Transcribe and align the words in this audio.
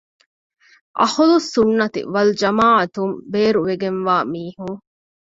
އަހުލުއްސުންނަތި 0.99 1.99
ވަލްޖަމާޢަތުން 2.13 3.15
ބޭރުވެގެންވާ 3.31 4.15
މީހުން 4.31 4.79